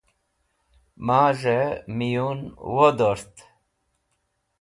Mazhey 1.07 1.71
Miyun 1.97 2.39
Wodort 2.75 3.33